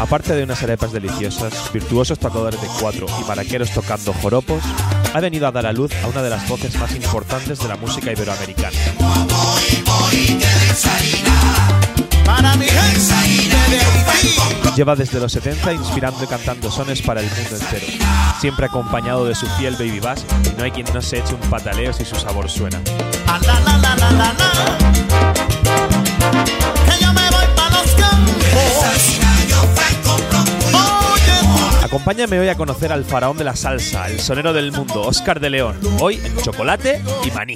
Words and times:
Aparte 0.00 0.34
de 0.34 0.42
unas 0.42 0.62
arepas 0.62 0.92
deliciosas, 0.92 1.72
virtuosos 1.72 2.18
tocadores 2.18 2.60
de 2.60 2.68
cuatro 2.80 3.06
y 3.20 3.24
maraqueros 3.24 3.70
tocando 3.70 4.12
joropos, 4.14 4.62
ha 5.14 5.20
venido 5.20 5.46
a 5.46 5.52
dar 5.52 5.66
a 5.66 5.72
luz 5.72 5.92
a 6.02 6.08
una 6.08 6.22
de 6.22 6.30
las 6.30 6.48
voces 6.48 6.76
más 6.78 6.94
importantes 6.94 7.58
de 7.58 7.68
la 7.68 7.76
música 7.76 8.10
iberoamericana. 8.10 8.76
Lleva 14.76 14.96
desde 14.96 15.20
los 15.20 15.32
70 15.32 15.72
inspirando 15.72 16.24
y 16.24 16.26
cantando 16.26 16.70
sones 16.70 17.02
para 17.02 17.20
el 17.20 17.26
mundo 17.26 17.56
entero, 17.56 17.86
siempre 18.40 18.66
acompañado 18.66 19.26
de 19.26 19.34
su 19.34 19.46
fiel 19.58 19.74
baby 19.74 20.00
bass 20.00 20.24
y 20.50 20.56
no 20.56 20.64
hay 20.64 20.70
quien 20.70 20.86
no 20.92 21.02
se 21.02 21.18
eche 21.18 21.34
un 21.34 21.50
pataleo 21.50 21.92
si 21.92 22.04
su 22.04 22.16
sabor 22.16 22.50
suena. 22.50 22.80
Acompáñame 31.92 32.40
hoy 32.40 32.48
a 32.48 32.56
conocer 32.56 32.90
al 32.90 33.04
faraón 33.04 33.36
de 33.36 33.44
la 33.44 33.54
salsa, 33.54 34.08
el 34.08 34.18
sonero 34.18 34.54
del 34.54 34.72
mundo, 34.72 35.02
Oscar 35.02 35.40
de 35.40 35.50
León, 35.50 35.78
hoy 36.00 36.18
en 36.24 36.38
chocolate 36.38 37.02
y 37.22 37.30
maní. 37.32 37.54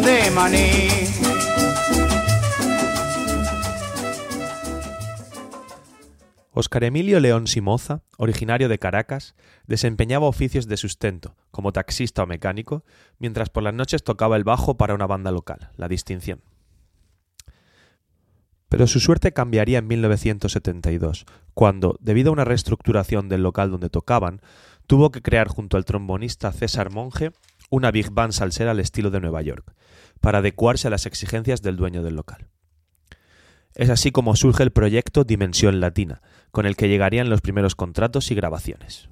De 0.00 0.30
maní. 0.30 0.88
Oscar 6.52 6.84
Emilio 6.84 7.20
León 7.20 7.46
Simoza, 7.46 8.00
originario 8.16 8.70
de 8.70 8.78
Caracas, 8.78 9.34
desempeñaba 9.66 10.26
oficios 10.26 10.66
de 10.66 10.78
sustento, 10.78 11.36
como 11.50 11.72
taxista 11.72 12.22
o 12.22 12.26
mecánico, 12.26 12.84
mientras 13.18 13.50
por 13.50 13.62
las 13.64 13.74
noches 13.74 14.02
tocaba 14.02 14.36
el 14.36 14.44
bajo 14.44 14.78
para 14.78 14.94
una 14.94 15.06
banda 15.06 15.30
local, 15.30 15.70
La 15.76 15.88
Distinción. 15.88 16.40
Pero 18.70 18.86
su 18.86 18.98
suerte 18.98 19.32
cambiaría 19.32 19.78
en 19.78 19.88
1972, 19.88 21.26
cuando, 21.52 21.96
debido 22.00 22.30
a 22.30 22.32
una 22.32 22.44
reestructuración 22.44 23.28
del 23.28 23.42
local 23.42 23.70
donde 23.70 23.90
tocaban, 23.90 24.40
tuvo 24.88 25.10
que 25.12 25.22
crear 25.22 25.46
junto 25.48 25.76
al 25.76 25.84
trombonista 25.84 26.50
César 26.50 26.90
Monge 26.90 27.30
una 27.70 27.90
big 27.90 28.10
band 28.10 28.32
salsera 28.32 28.70
al 28.72 28.80
estilo 28.80 29.10
de 29.10 29.20
Nueva 29.20 29.42
York, 29.42 29.74
para 30.20 30.38
adecuarse 30.38 30.88
a 30.88 30.90
las 30.90 31.04
exigencias 31.04 31.60
del 31.60 31.76
dueño 31.76 32.02
del 32.02 32.16
local. 32.16 32.48
Es 33.74 33.90
así 33.90 34.10
como 34.10 34.34
surge 34.34 34.62
el 34.62 34.72
proyecto 34.72 35.24
Dimensión 35.24 35.78
Latina, 35.78 36.22
con 36.50 36.64
el 36.64 36.74
que 36.74 36.88
llegarían 36.88 37.28
los 37.28 37.42
primeros 37.42 37.74
contratos 37.74 38.30
y 38.30 38.34
grabaciones. 38.34 39.10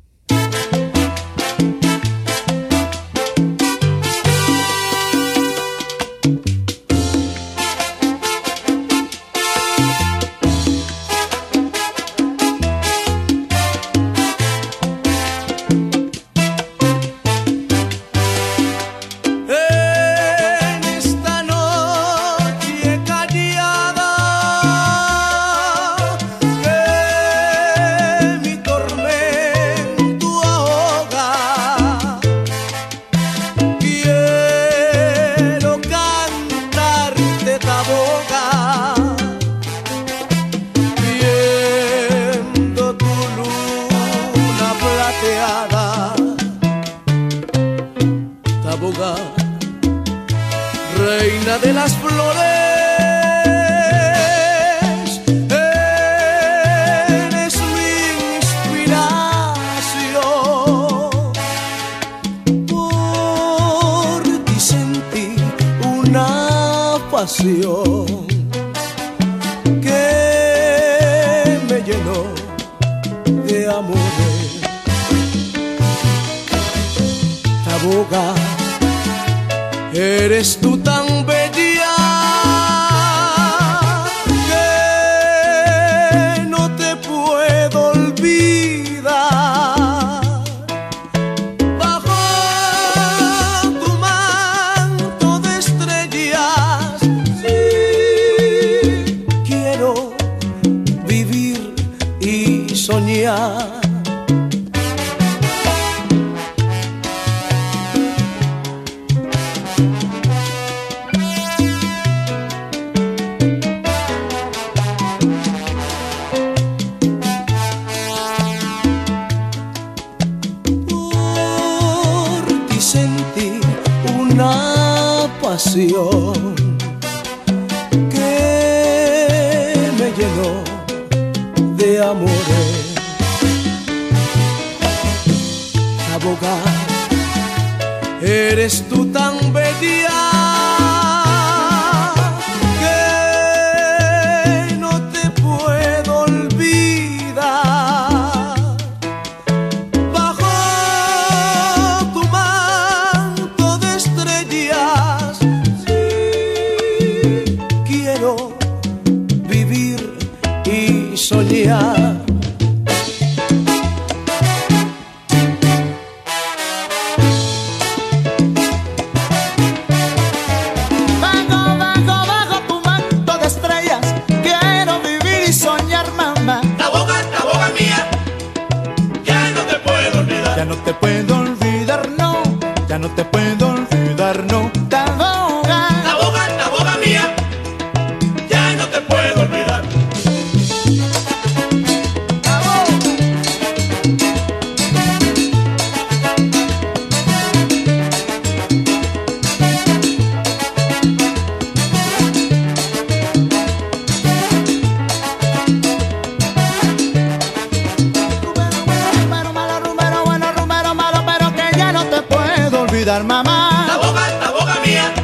olvidar, 213.07 213.25
mamá. 213.25 213.87
La 213.87 213.97
boca, 213.99 214.39
la 214.41 214.51
boca 214.51 214.81
mía, 214.85 215.15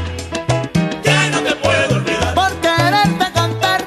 ya 1.03 1.31
no 1.31 1.41
te 1.41 1.55
puedo 1.57 1.97
olvidar. 1.97 2.35
Por 2.35 2.53
quererte 2.61 3.33
cantar, 3.33 3.85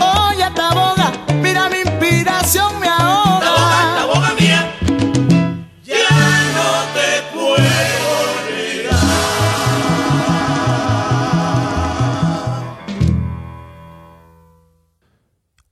oye 0.00 0.42
esta 0.42 0.74
boca, 0.74 1.12
mira 1.42 1.68
mi 1.68 1.78
inspiración 1.78 2.80
me 2.80 2.88
ahoga. 2.88 3.44
La 3.44 3.52
boca, 3.52 3.94
la 3.94 4.04
boca 4.06 4.34
mía, 4.40 4.74
ya 5.84 6.08
no 6.56 6.68
te 6.94 7.08
puedo 7.32 8.08
olvidar. 8.24 9.00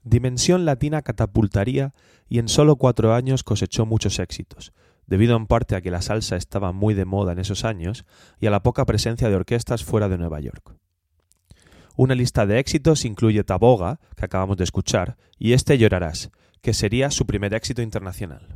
Dimensión 0.03 0.63
Latina 0.63 1.01
catapultaría 1.01 1.91
y 2.29 2.39
en 2.39 2.47
solo 2.47 2.77
cuatro 2.77 3.13
años 3.13 3.43
cosechó 3.43 3.85
muchos 3.85 4.19
éxitos 4.19 4.71
debido 5.07 5.35
en 5.37 5.47
parte 5.47 5.75
a 5.75 5.81
que 5.81 5.91
la 5.91 6.01
salsa 6.01 6.35
estaba 6.35 6.71
muy 6.71 6.93
de 6.93 7.05
moda 7.05 7.33
en 7.33 7.39
esos 7.39 7.65
años 7.65 8.05
y 8.39 8.47
a 8.47 8.51
la 8.51 8.63
poca 8.63 8.85
presencia 8.85 9.29
de 9.29 9.35
orquestas 9.35 9.83
fuera 9.83 10.09
de 10.09 10.17
Nueva 10.17 10.39
York. 10.39 10.75
Una 11.95 12.15
lista 12.15 12.45
de 12.45 12.59
éxitos 12.59 13.05
incluye 13.05 13.43
Taboga, 13.43 13.99
que 14.17 14.25
acabamos 14.25 14.57
de 14.57 14.65
escuchar, 14.65 15.17
y 15.39 15.53
Este 15.53 15.77
Llorarás, 15.77 16.29
que 16.61 16.73
sería 16.73 17.09
su 17.09 17.25
primer 17.25 17.53
éxito 17.53 17.81
internacional. 17.81 18.47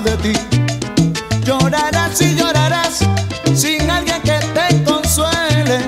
De 0.00 0.16
ti. 0.18 0.32
Llorarás 1.44 2.20
y 2.20 2.36
llorarás 2.36 2.98
sin 3.54 3.90
alguien 3.90 4.22
que 4.22 4.38
te 4.54 4.84
consuele, 4.84 5.78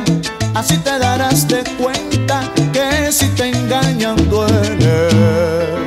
así 0.54 0.76
te 0.78 0.98
darás 0.98 1.46
de 1.46 1.62
cuenta 1.78 2.42
que 2.72 3.12
si 3.12 3.26
te 3.28 3.50
engañan 3.50 4.16
duele. 4.28 5.79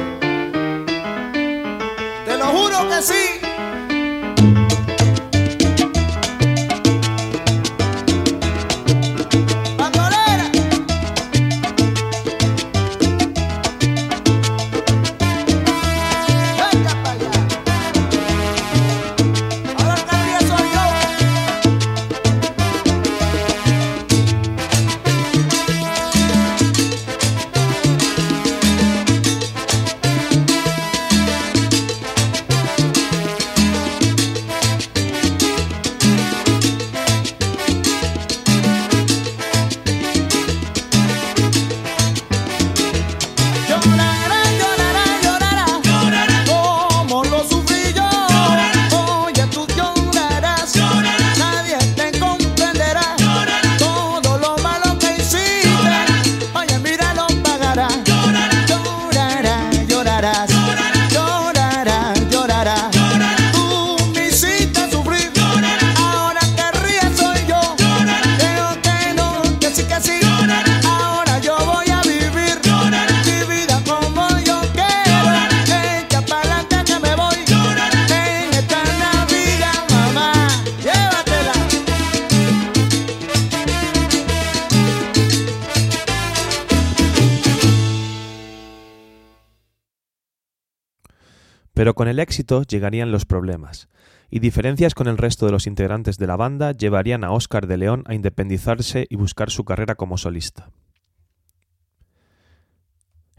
El 92.13 92.19
éxito 92.19 92.63
llegarían 92.63 93.11
los 93.11 93.25
problemas, 93.25 93.89
y 94.29 94.39
diferencias 94.39 94.95
con 94.95 95.07
el 95.07 95.17
resto 95.17 95.45
de 95.45 95.51
los 95.51 95.67
integrantes 95.67 96.17
de 96.17 96.27
la 96.27 96.35
banda 96.35 96.71
llevarían 96.71 97.23
a 97.23 97.31
Óscar 97.31 97.67
de 97.67 97.77
León 97.77 98.03
a 98.07 98.13
independizarse 98.13 99.05
y 99.09 99.15
buscar 99.15 99.51
su 99.51 99.65
carrera 99.65 99.95
como 99.95 100.17
solista. 100.17 100.69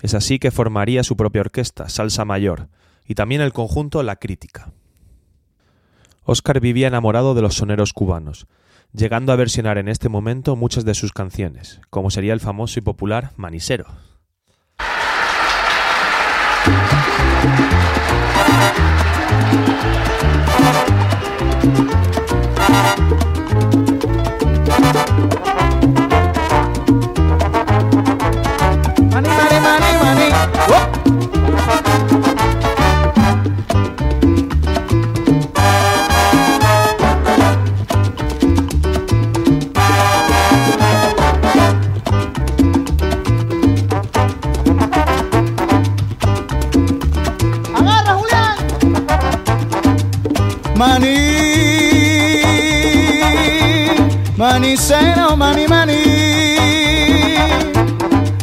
Es 0.00 0.14
así 0.14 0.38
que 0.38 0.50
formaría 0.50 1.02
su 1.02 1.16
propia 1.16 1.40
orquesta, 1.40 1.88
Salsa 1.88 2.24
Mayor, 2.24 2.68
y 3.06 3.14
también 3.14 3.40
el 3.40 3.52
conjunto 3.52 4.02
La 4.02 4.16
Crítica. 4.16 4.72
Óscar 6.24 6.60
vivía 6.60 6.88
enamorado 6.88 7.34
de 7.34 7.42
los 7.42 7.54
soneros 7.54 7.92
cubanos, 7.92 8.46
llegando 8.92 9.32
a 9.32 9.36
versionar 9.36 9.78
en 9.78 9.88
este 9.88 10.08
momento 10.08 10.56
muchas 10.56 10.84
de 10.84 10.94
sus 10.94 11.12
canciones, 11.12 11.80
como 11.90 12.10
sería 12.10 12.32
el 12.32 12.40
famoso 12.40 12.78
y 12.78 12.82
popular 12.82 13.32
Manisero. 13.36 13.86
Maní, 50.76 51.16
manicero, 54.36 55.36
maní, 55.36 55.68
maní. 55.68 56.02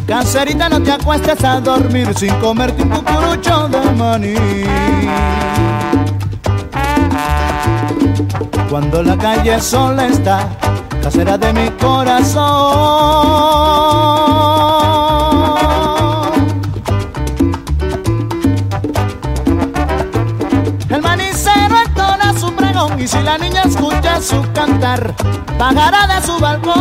Cancerita, 0.07 0.69
no 0.69 0.81
te 0.81 0.91
acuestes 0.91 1.43
a 1.43 1.59
dormir 1.59 2.13
sin 2.17 2.33
comerte 2.35 2.83
un 2.83 2.89
cucurucho 2.89 3.67
de 3.67 3.91
maní. 3.91 4.35
Cuando 8.69 9.03
la 9.03 9.17
calle 9.17 9.59
sola 9.59 10.07
está, 10.07 10.47
casera 11.01 11.37
de 11.37 11.51
mi 11.53 11.69
corazón. 11.71 12.41
Su 24.21 24.41
cantar, 24.53 25.13
bajará 25.57 26.07
de 26.07 26.21
su 26.25 26.39
balcón. 26.39 26.71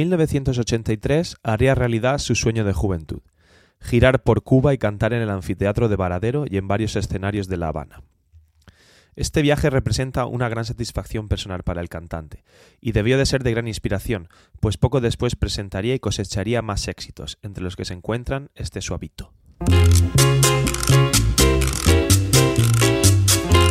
1983 0.00 1.36
haría 1.42 1.74
realidad 1.74 2.18
su 2.18 2.34
sueño 2.34 2.64
de 2.64 2.72
juventud, 2.72 3.20
girar 3.80 4.22
por 4.22 4.42
Cuba 4.42 4.72
y 4.72 4.78
cantar 4.78 5.12
en 5.12 5.20
el 5.20 5.28
anfiteatro 5.28 5.90
de 5.90 5.96
Varadero 5.96 6.46
y 6.48 6.56
en 6.56 6.68
varios 6.68 6.96
escenarios 6.96 7.48
de 7.48 7.58
La 7.58 7.68
Habana. 7.68 8.02
Este 9.14 9.42
viaje 9.42 9.68
representa 9.68 10.24
una 10.24 10.48
gran 10.48 10.64
satisfacción 10.64 11.28
personal 11.28 11.64
para 11.64 11.82
el 11.82 11.90
cantante, 11.90 12.44
y 12.80 12.92
debió 12.92 13.18
de 13.18 13.26
ser 13.26 13.42
de 13.42 13.50
gran 13.50 13.68
inspiración, 13.68 14.28
pues 14.60 14.78
poco 14.78 15.02
después 15.02 15.36
presentaría 15.36 15.94
y 15.94 15.98
cosecharía 15.98 16.62
más 16.62 16.88
éxitos, 16.88 17.38
entre 17.42 17.62
los 17.62 17.76
que 17.76 17.84
se 17.84 17.92
encuentran 17.92 18.48
este 18.54 18.80
suavito. 18.80 19.34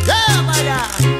¡Ya, 0.06 1.19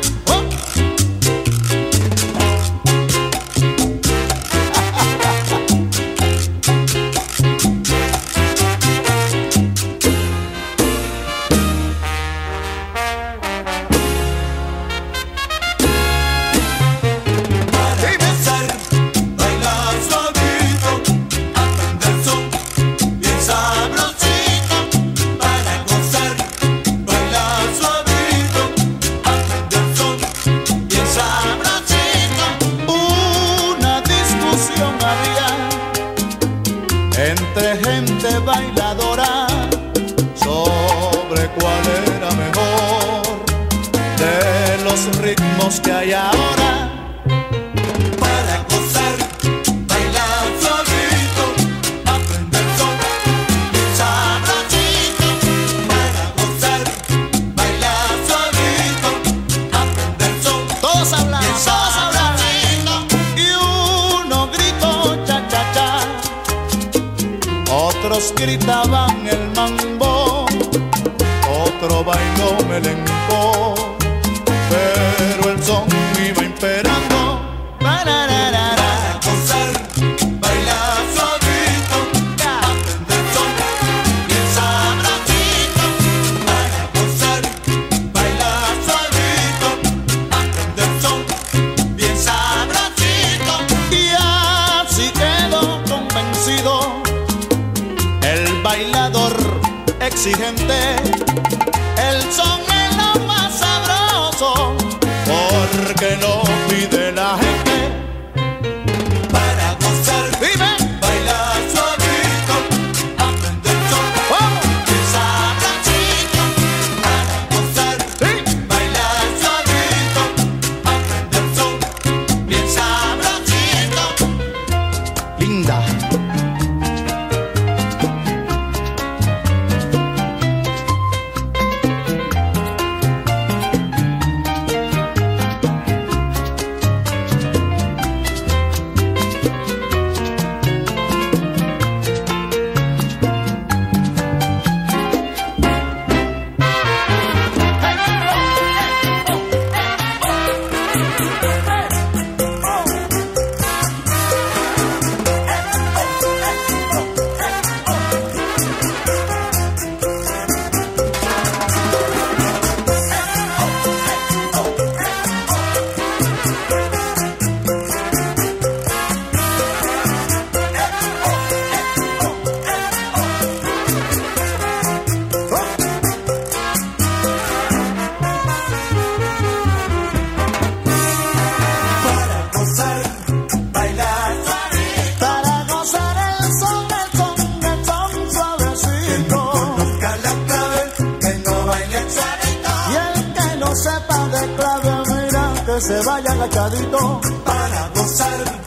se 196.00 196.06
vayan 196.06 196.40
agachaditos 196.40 197.20
para 197.44 197.88
gozar. 197.94 198.59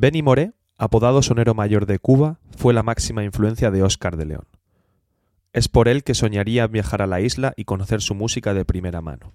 Benny 0.00 0.22
Moré, 0.22 0.54
apodado 0.78 1.20
Sonero 1.20 1.52
Mayor 1.52 1.84
de 1.84 1.98
Cuba, 1.98 2.38
fue 2.56 2.72
la 2.72 2.82
máxima 2.82 3.22
influencia 3.22 3.70
de 3.70 3.82
Óscar 3.82 4.16
de 4.16 4.24
León. 4.24 4.46
Es 5.52 5.68
por 5.68 5.88
él 5.88 6.04
que 6.04 6.14
soñaría 6.14 6.66
viajar 6.68 7.02
a 7.02 7.06
la 7.06 7.20
isla 7.20 7.52
y 7.54 7.66
conocer 7.66 8.00
su 8.00 8.14
música 8.14 8.54
de 8.54 8.64
primera 8.64 9.02
mano. 9.02 9.34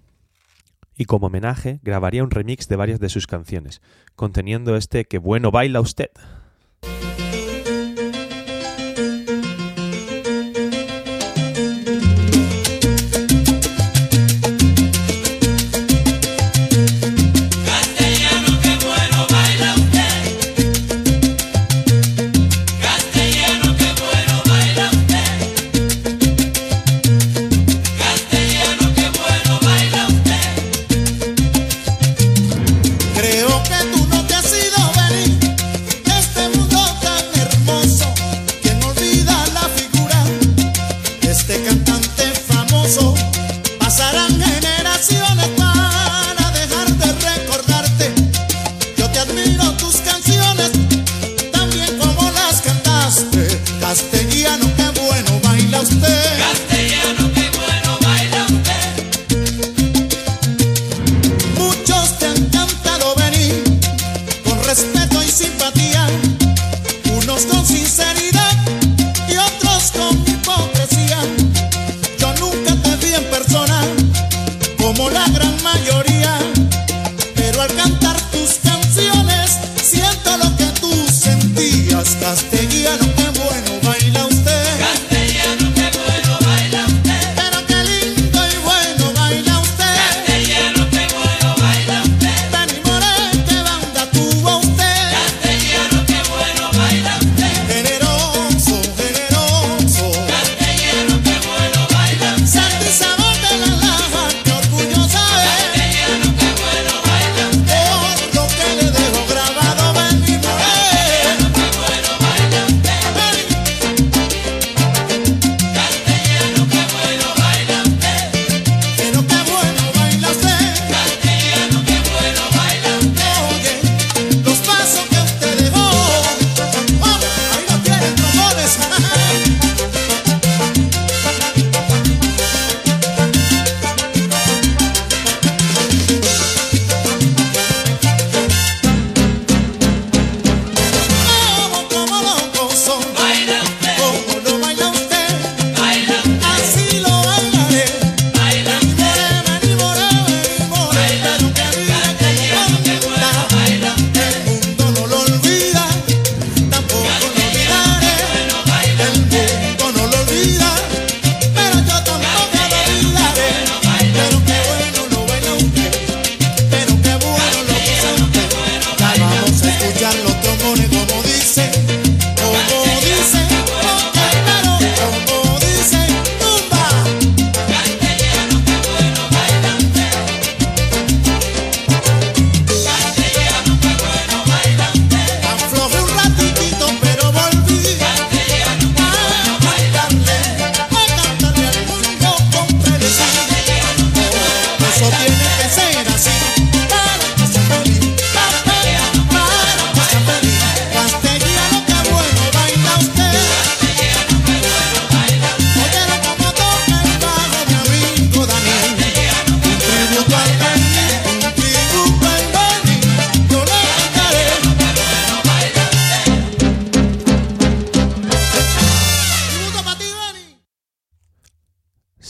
Y 0.96 1.04
como 1.04 1.28
homenaje, 1.28 1.78
grabaría 1.84 2.24
un 2.24 2.32
remix 2.32 2.66
de 2.66 2.74
varias 2.74 2.98
de 2.98 3.08
sus 3.10 3.28
canciones, 3.28 3.80
conteniendo 4.16 4.74
este 4.74 5.04
Que 5.04 5.18
bueno 5.18 5.52
baila 5.52 5.80
usted, 5.80 6.10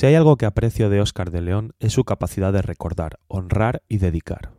Si 0.07 0.11
hay 0.11 0.15
algo 0.15 0.37
que 0.37 0.47
aprecio 0.47 0.89
de 0.89 1.01
Óscar 1.01 1.33
de 1.33 1.41
León 1.41 1.73
es 1.81 1.93
su 1.95 2.05
capacidad 2.05 2.53
de 2.53 2.63
recordar, 2.63 3.19
honrar 3.27 3.83
y 3.89 3.99
dedicar. 3.99 4.53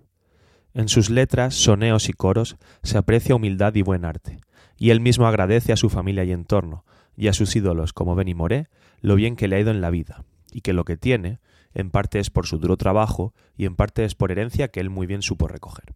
En 0.73 0.89
sus 0.89 1.10
letras, 1.10 1.55
soneos 1.55 2.10
y 2.10 2.12
coros 2.12 2.57
se 2.83 2.97
aprecia 2.97 3.33
humildad 3.33 3.73
y 3.75 3.81
buen 3.81 4.03
arte, 4.03 4.41
y 4.75 4.89
él 4.89 4.99
mismo 4.99 5.25
agradece 5.25 5.71
a 5.71 5.77
su 5.77 5.89
familia 5.89 6.25
y 6.25 6.33
entorno, 6.33 6.83
y 7.15 7.29
a 7.29 7.33
sus 7.33 7.55
ídolos 7.55 7.93
como 7.93 8.13
Benny 8.13 8.33
Moré, 8.33 8.67
lo 8.99 9.15
bien 9.15 9.38
que 9.38 9.47
le 9.47 9.55
ha 9.55 9.62
ido 9.62 9.71
en 9.71 9.79
la 9.79 9.89
vida, 9.89 10.25
y 10.51 10.60
que 10.60 10.73
lo 10.73 10.83
que 10.83 10.97
tiene, 10.97 11.39
en 11.73 11.91
parte 11.91 12.19
es 12.19 12.29
por 12.29 12.45
su 12.45 12.57
duro 12.57 12.75
trabajo 12.75 13.33
y 13.55 13.67
en 13.67 13.77
parte 13.77 14.03
es 14.03 14.15
por 14.15 14.33
herencia 14.33 14.67
que 14.67 14.81
él 14.81 14.89
muy 14.89 15.07
bien 15.07 15.21
supo 15.21 15.47
recoger. 15.47 15.95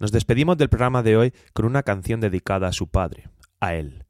Nos 0.00 0.12
despedimos 0.12 0.56
del 0.56 0.70
programa 0.70 1.02
de 1.02 1.18
hoy 1.18 1.34
con 1.52 1.66
una 1.66 1.82
canción 1.82 2.20
dedicada 2.20 2.68
a 2.68 2.72
su 2.72 2.88
padre, 2.88 3.28
a 3.60 3.74
él, 3.74 4.06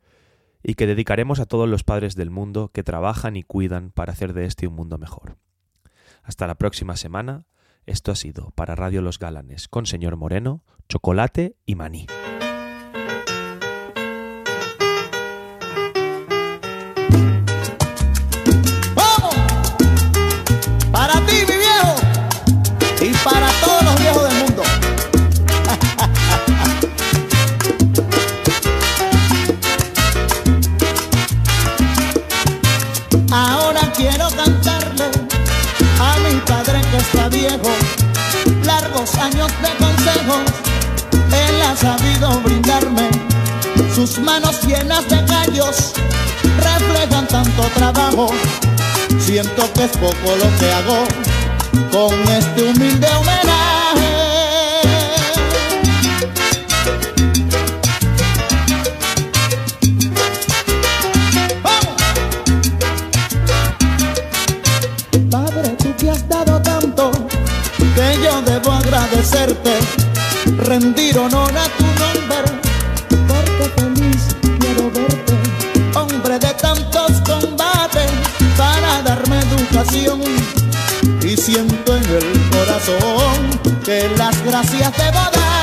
y 0.63 0.75
que 0.75 0.87
dedicaremos 0.87 1.41
a 1.41 1.47
todos 1.47 1.69
los 1.69 1.85
padres 1.85 2.15
del 2.15 2.31
mundo 2.31 2.71
que 2.73 2.83
trabajan 2.83 3.37
y 3.37 3.43
cuidan 3.43 3.91
para 3.91 4.13
hacer 4.13 4.33
de 4.33 4.45
este 4.45 4.67
un 4.67 4.75
mundo 4.75 4.99
mejor. 4.99 5.37
Hasta 6.23 6.47
la 6.47 6.57
próxima 6.57 6.97
semana. 6.97 7.47
Esto 7.87 8.13
ha 8.13 8.17
sido 8.17 8.51
para 8.51 8.75
Radio 8.75 9.01
Los 9.01 9.19
Galanes 9.19 9.67
con 9.67 9.87
señor 9.87 10.17
Moreno, 10.17 10.63
chocolate 10.89 11.57
y 11.65 11.75
maní. 11.75 12.07
Años 39.33 39.53
de 39.63 39.85
consejos, 39.85 40.43
él 41.13 41.63
ha 41.63 41.77
sabido 41.77 42.41
brindarme. 42.41 43.09
Sus 43.95 44.19
manos 44.19 44.63
llenas 44.63 45.09
de 45.09 45.25
callos 45.25 45.93
reflejan 46.59 47.27
tanto 47.27 47.63
trabajo. 47.75 48.29
Siento 49.19 49.71
que 49.75 49.85
es 49.85 49.97
poco 49.97 50.37
lo 50.37 50.59
que 50.59 50.73
hago 50.73 51.05
con 51.91 52.15
este 52.33 52.63
humilde 52.63 53.09
homenaje. 53.17 53.78
Yo 68.17 68.43
debo 68.43 68.73
agradecerte, 68.73 69.79
rendir 70.59 71.19
honor 71.19 71.53
a 71.57 71.69
tu 71.77 71.85
nombre, 72.03 72.45
porque 73.29 73.65
feliz 73.77 74.37
quiero 74.61 74.91
verte, 74.91 75.35
hombre 75.95 76.39
de 76.39 76.55
tantos 76.55 77.13
combates, 77.23 78.11
para 78.57 79.03
darme 79.03 79.39
educación. 79.41 80.21
Y 81.23 81.37
siento 81.37 81.97
en 81.97 82.05
el 82.05 82.51
corazón 82.51 83.81
que 83.85 84.09
las 84.17 84.43
gracias 84.45 84.97
debo 84.97 85.19
darte. 85.19 85.58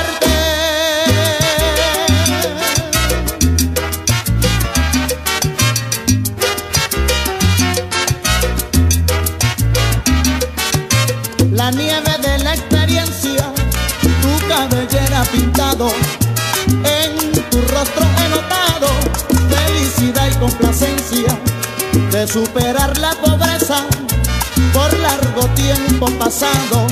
superar 22.36 22.98
la 22.98 23.12
pobreza 23.12 23.78
por 24.74 24.92
largo 25.00 25.48
tiempo 25.56 26.06
pasado. 26.20 26.86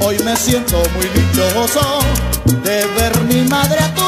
Hoy 0.00 0.18
me 0.24 0.34
siento 0.34 0.82
muy 0.96 1.06
dichoso 1.14 2.00
de 2.64 2.84
ver 2.96 3.16
mi 3.28 3.42
madre 3.42 3.78
a 3.78 3.94
tu 3.94 4.07